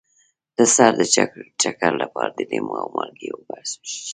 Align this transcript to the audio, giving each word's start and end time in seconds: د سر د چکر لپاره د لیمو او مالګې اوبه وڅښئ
د 0.57 0.59
سر 0.75 0.91
د 0.99 1.01
چکر 1.61 1.91
لپاره 2.01 2.29
د 2.33 2.39
لیمو 2.49 2.75
او 2.81 2.87
مالګې 2.95 3.29
اوبه 3.33 3.57
وڅښئ 3.59 3.97